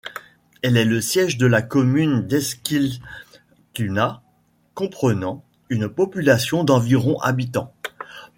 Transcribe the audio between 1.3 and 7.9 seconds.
de la commune d'Eskilstuna, comprenant une population d'environ habitants.